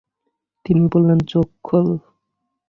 তিনি 0.65 0.83
বললেন, 0.93 1.19
চোখ 1.31 1.47
খোল। 1.63 1.87